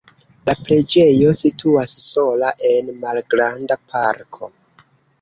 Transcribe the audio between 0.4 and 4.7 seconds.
La preĝejo situas sola en malgranda parko.